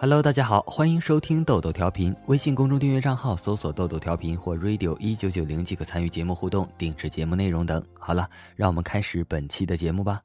[0.00, 2.14] Hello，大家好，欢迎收听豆豆调频。
[2.26, 7.82] 微信公众订阅账号搜索“豆豆调频”或 “radio 一九九零”即可参与节目互动、定制节目内容等。
[7.98, 10.20] 好了，让我们开始本期的节目吧。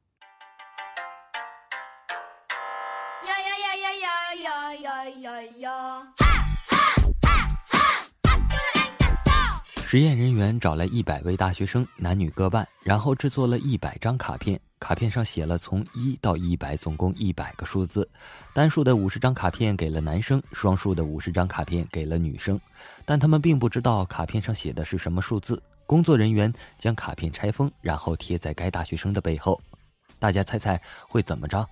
[9.91, 14.61] 实验人员找来一百位大学生，男女各半，然后制作了一百张卡片。
[14.79, 18.07] 卡片上写了从一到一百，总共一百个数字。
[18.53, 22.61] 单数的五十张卡片给了男生，双数的五十张卡片给了女生。
[23.03, 25.59] 但他们并不知道卡片上写的是什么数字。
[25.87, 29.59] 工作人员将卡片拆封，然后贴在该大学生的背后。
[30.19, 31.67] 大家猜猜会怎么着？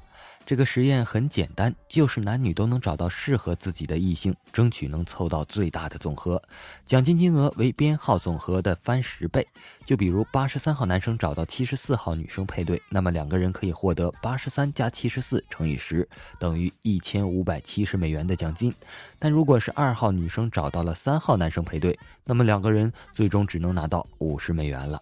[0.45, 6.41] 这个实验很简单，就是男女都能找到适合自己的异性，争取能凑到最大的总和。
[6.85, 9.45] 奖金金额为编号总和的翻十倍。
[9.83, 16.07] 就比如八十三号男生找到七十四号女生配对，那么两个人可以获得八十三加七十四乘以十，
[16.39, 18.73] 等于一千五百七十美元的奖金。
[19.19, 25.01] 但如果是二号女生找到了三号男生配对，那么两个人最终只能拿到五十美元了。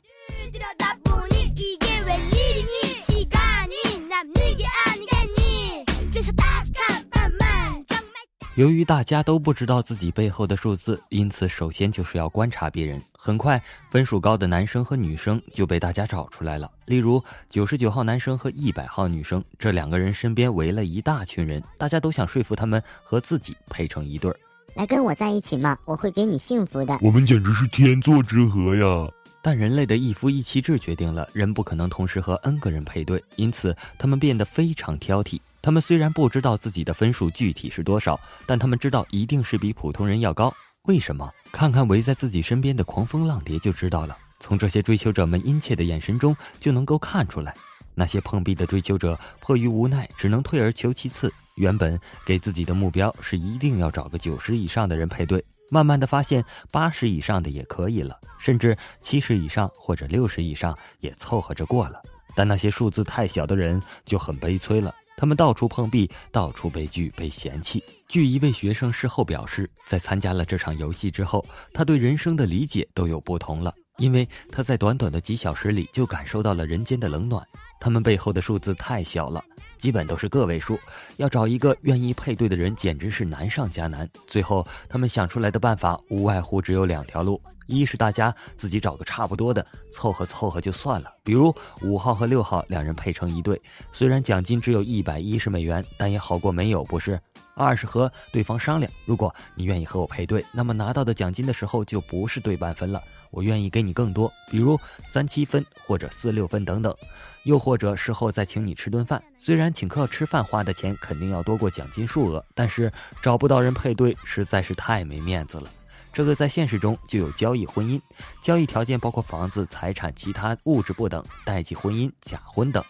[8.56, 13.02] 由于大家都不知道自己背后的数字，因此首先就是要观察别人。
[13.12, 16.72] 很快，分数高的男生和女生就被大家找出来了。
[16.86, 24.39] 例如，九十九号男生和一百号女生，这两个人身边围了一大群人，大家都想说服他们和自己配成一对儿。
[24.73, 26.97] 来跟我在一起嘛，我会给你幸福的。
[27.02, 29.12] 我们简直是天作之合呀！
[29.42, 35.40] 但人类的一夫一妻制决定了，人不可能同时和 n 个人配对，因此他们变得非常挑剔。
[35.66, 40.54] 他们虽然不知道自己的分数具体是多少，但他们知道一定是比普通人要高。
[40.84, 41.28] 为什么？
[41.52, 44.16] 看看围在自己身边的狂蜂浪蝶就知道了。
[44.40, 47.56] 从这些追求者们殷切的眼神中就能够看出来，
[47.96, 51.34] 那些碰壁的追求者迫于无奈，只能退而求其次。
[51.56, 62.00] 原本给自己的目标是一定要找个九十以上的人配对，慢慢的发现八十以上的也可以了，甚至七十以上或者六十以上也凑合着过了。
[62.36, 64.94] 但那些数字太小的人就很悲催了。
[65.18, 67.84] 他们到处碰壁，到处被拒、被嫌弃。
[68.08, 77.46] 据一位学生事后表示，在参加了这场游戏之后，他对人生的理解都有不同了，因为他在短短的几小时里就感受到了人间的冷暖。
[77.80, 79.44] 他们背后的数字太小了，
[79.78, 80.80] 基本都是个位数，
[81.18, 84.09] 要找一个愿意配对的人简直是难上加难。
[84.28, 87.41] 最后，他们想出来的办法无外乎只有两条路。
[87.68, 93.59] 一是大家自己找个差不多的凑合凑合就算了，比如五号和六号两人配成一对，
[93.91, 97.19] 虽然奖金只有一百一十美元，但也好过没有，不是？
[97.56, 103.02] 二是和对方商量，如果你愿意和我配对，那么拿到的奖金的时候就不是对半分了，
[103.35, 106.96] 我愿意给你更多，比如三七分或者四六分等等，
[107.44, 112.91] 又或者事后再请你吃顿饭，虽然请客吃饭花的钱肯定要多过奖金数额，但是
[113.22, 115.69] 找不到人配对实在是太没面子了。
[116.13, 118.00] 这个在现实中就有交易婚姻，
[118.41, 122.81] 交易条件包括房子、财产、其他物质不等、代际婚姻、假婚等。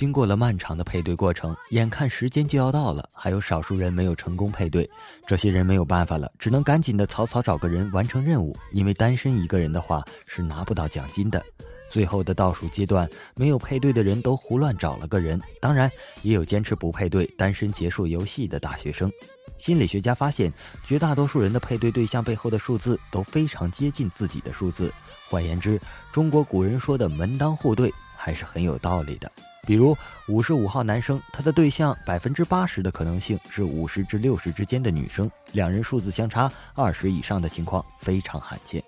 [0.00, 4.88] 经过了漫长的配对过程，眼看时间就要到了，还有少数人没有成功配对，
[5.26, 11.44] 这些人没有办法了，只能赶紧的草草找个人完成任务，因为单身一个人的话是拿不到奖金的。
[11.90, 15.90] 最后的倒数阶段，没有配对的人都胡乱找了个人，当然
[16.22, 19.12] 也有坚持不配对、单身结束游戏的大学生。
[19.58, 20.50] 心理学家发现，
[20.82, 24.90] 绝大多数人的配对对象背后的数字都非常接近自己的数字。
[25.28, 25.78] 换言之，
[26.10, 29.30] 中国古人说的“门当户对”还是很有道理的。
[29.70, 38.82] 比如五十五号男生，他的对象百分之八十的可能性是五十至六十之间的女生，两人数字相差二十以上的情况非常罕见。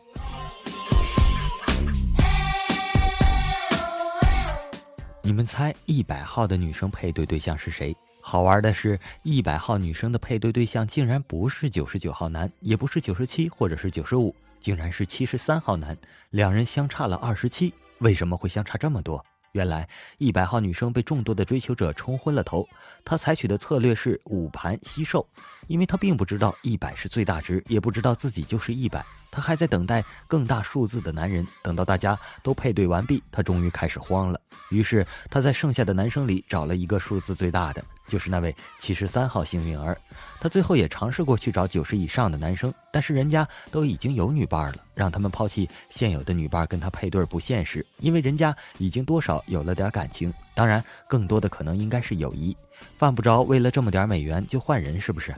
[5.22, 7.97] 你们猜一百号的女生配对对象是谁？
[8.21, 15.97] 好玩的是，一百号女生的配对对象竟然不是九十九号男，也不是九十七或者是九十五，竟然是七十三号男，
[16.31, 17.72] 两人相差了二十七。
[17.98, 19.24] 为什么会相差这么多？
[19.53, 22.66] 原来一百号女生被众多的追求者冲昏了头，
[23.04, 25.27] 她采取的策略是五盘吸售，
[25.66, 29.04] 因为她并不知道一百是最大值，也不知道自己就是一百。
[29.31, 34.41] 她还在等待更大数字的男人，等到大家都配对完毕，她终于开始慌了。
[34.71, 39.98] 于是她在剩下的男生里找了一个数字最大的，就是那位七十三号幸运儿。
[40.38, 52.54] 他最后也尝试过去找九十以上的男生，但是人家都已经有女伴了，让他们抛弃现有的女伴跟他配对不现实，因为人家已经多少有了点感情，当然更多的可能应该是友谊，
[52.94, 55.34] 犯不着为了这么点美元就换人，是不是？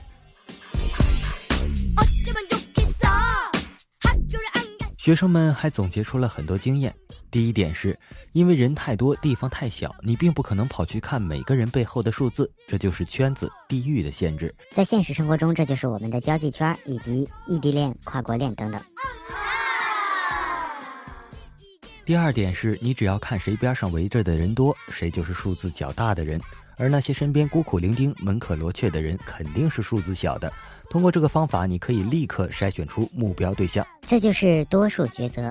[5.05, 6.91] 学生们还总结出了很多经验。
[7.31, 7.95] 第一点是，
[8.33, 14.55] 因为人太多，地方太小，你并不可能跑去看每个人背后的数字，这就是圈子、地域的限制。
[14.71, 18.81] 在现实生活中，这就是我们的交际圈以及异地恋、跨国恋等等。
[22.07, 26.41] 第二点是，你只要看谁边上围着的人多，谁就是数字较大的人，
[26.77, 30.53] 而那些身边孤苦伶仃、门可罗雀的人，肯定是数字小的。
[30.91, 33.87] 通过这个方法，你可以立刻筛选出目标对象。
[34.07, 35.51] 这就是多数抉择。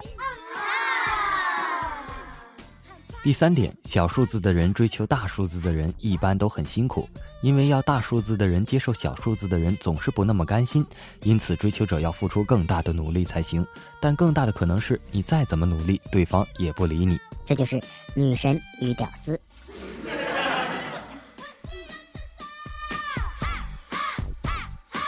[3.23, 7.07] 第三点，小数字的人追求大数字的人一般都很辛苦，
[7.41, 10.85] 因为要大数字的人接受小数字的人总是不那么甘心，
[11.21, 13.65] 因此追求者要付出更大的努力才行。
[14.01, 17.17] 但更大的可能是你再怎么努力，对方也不理你。
[17.45, 17.81] 这就是
[18.13, 19.39] 女神与屌丝。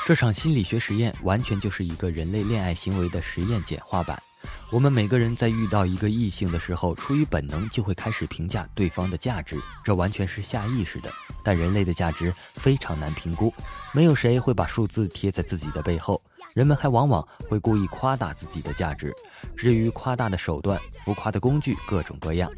[0.06, 4.22] 这场心理学实验完全就是一个人类恋爱行为的实验简化版。
[4.72, 11.12] 我们每个人在遇到一个异性的时候，出于本能就会开始评价对方的价值，这完全是下意识的。
[11.44, 13.52] 但人类的价值非常难评估，
[13.94, 16.22] 没有谁会把数字贴在自己的背后。
[16.56, 19.14] 人们还往往会故意夸大自己的价值，
[19.58, 22.50] 至于夸大的手段、浮夸的工具，各种各样。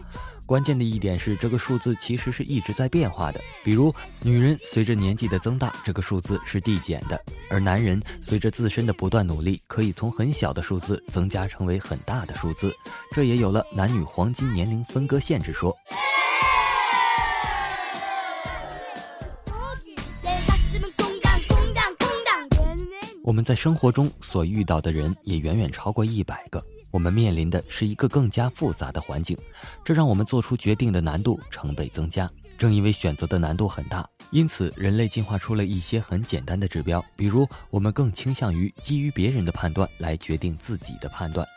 [0.46, 3.42] 关键的一点是，这个数字其实是一直在变化的。
[3.64, 3.92] 比如，
[4.22, 7.18] 女人随着年纪的增大，这个数字是递减的；
[7.50, 12.72] 而男人随着自身的不断努力，可以从很小的数字增加成为很大的数字。
[13.16, 15.76] 这也有了男女黄金年龄分割线之说。
[23.28, 29.38] 我们在生活中所遇到的人也远远超过一百个，我们面临的是一个更加复杂的环境，
[29.84, 32.32] 这让我们做出决定的难度成倍增加。
[32.58, 41.46] 正因为选择的难度很大，因此人类进化出了一些很简单的指标，比如我们更倾向于基于别人的判断来决定自己的判断。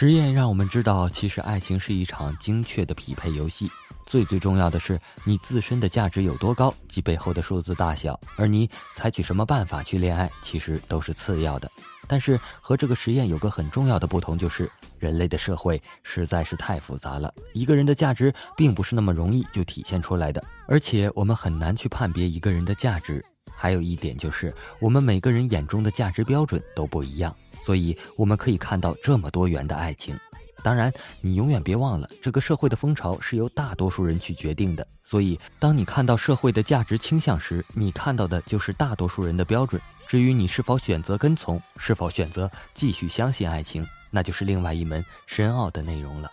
[0.00, 3.70] 实验让我们知道，其实爱情是一场精确的匹配游戏。
[4.06, 11.70] 最最重要的是，你自身的价值有多高，及背后的数字大小，而你采取什么办法去恋爱，其实都是次要的。
[12.06, 23.22] 但是和这个实验有个很重要的不同，就是人类的社会实在是太复杂了，一个人的价值并不是那么容易就体现出来的，而且我们很难去判别一个人的价值。
[23.54, 27.36] 还有一点就是，我们每个人眼中的价值标准都不一样。
[27.64, 30.18] 所以我们可以看到这么多元的爱情，
[30.62, 34.86] 当然，你永远别忘了，这个社会的风潮是由大多数人去决定的。
[35.02, 39.80] 所以，当你看到社会的价值倾向时，你看到的就是大多数人的标准。
[40.06, 46.30] 至于你是否选择跟从，是否选择继续相信爱情，那就是另外一门深奥的内容了。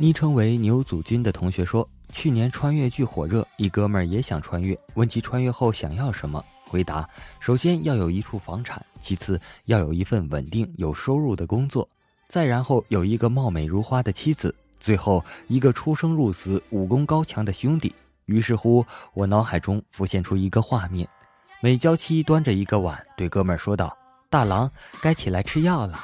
[0.00, 1.86] 昵称为牛祖军的同学说。
[2.10, 4.76] 去年穿越剧火热，一哥们儿也想穿越。
[4.94, 7.06] 问其穿越后想要什么，回答：
[7.38, 11.86] 首先要有一处房产，其次要有一份稳定有收入的工作，
[12.28, 17.94] 再然后有一个貌美如花的妻子，最后一个出生入死、武功高强的兄弟。
[18.24, 21.06] 于是乎，我脑海中浮现出一个画面：
[21.60, 23.94] 美娇妻端着一个碗，对哥们儿说道
[24.30, 24.68] ：“大郎，
[25.02, 26.02] 该起来吃药了。”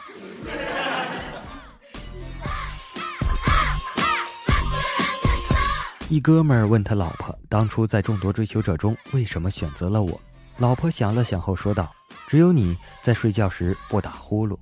[6.08, 10.20] 一哥们儿问他老婆：“当初在众多追求者中，为什么选择了我？”
[10.56, 11.92] 老婆想了想后说道
[12.28, 14.56] ：“只有你在睡觉时不打呼噜。”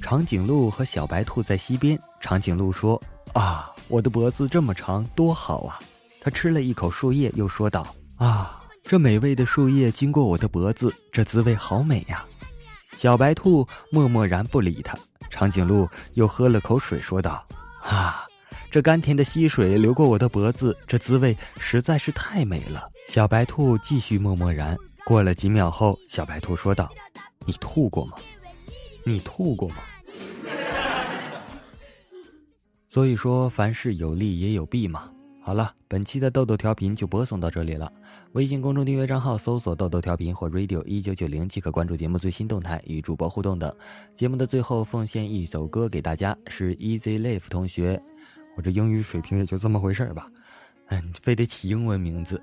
[0.00, 1.98] 长颈鹿和小白兔在溪边。
[2.20, 3.02] 长颈鹿说
[3.34, 5.80] ：“啊，我的脖子这么长，多好啊！”
[6.22, 12.24] 他吃了一口树叶，又说道：“啊，这美味的树叶经过我的脖子，这滋味好美呀。”
[12.96, 14.98] 小白兔默默然不理他，
[15.30, 17.46] 长颈鹿又喝了口水，说道
[17.82, 18.26] ：“啊，
[18.70, 24.76] 这甘甜的溪水流过我的脖子，这滋味实在是太美了。”小白兔继续默默然。
[25.04, 26.92] 过了几秒后，小白兔说道
[27.46, 28.16] ：“你吐过吗？
[29.04, 29.76] 你吐过吗？”
[32.86, 35.10] 所以说，凡事有利也有弊嘛。
[35.42, 37.90] 好了，本期的豆豆调频就播送到这里了。
[38.32, 43.74] 微信公众订阅账号搜索“豆豆调频”或 “radio 一九九零”即可关注节目最新动态与主播互动等。
[44.14, 48.00] 节目的最后奉献一首歌给大家，是 Easy Life 同学。
[48.54, 50.30] 我这英语水平也就这么回事儿吧，
[50.88, 52.40] 哎，非得起英文名字。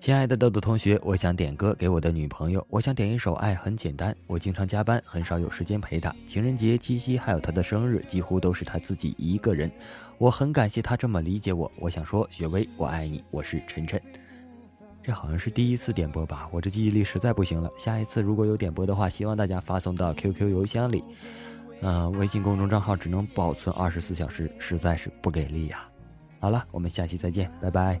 [0.00, 2.66] 亲爱的豆豆同学，我想点歌给我的女朋友。
[2.70, 4.10] 我想点一首《爱很简单》。
[4.26, 6.10] 我经常加班，很少有时间陪她。
[6.26, 9.70] 情人节、七夕，还有她的生日，几乎都是她自己一个人。
[10.16, 11.70] 我很感谢她这么理解我。
[11.78, 13.22] 我想说，雪薇，我爱你。
[13.30, 14.00] 我是晨晨。
[15.02, 16.48] 这好像是第一次点播吧？
[16.50, 17.70] 我这记忆力实在不行了。
[17.76, 21.04] 下一次如果有点播的话，希望大家发送到 QQ 邮箱里。
[21.82, 25.86] 嗯，微信公众账号只能保存二十四小时，实在是不给力呀。
[26.38, 28.00] 好了，我们下期再见，拜拜。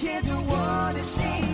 [0.00, 1.49] 牵着我的心。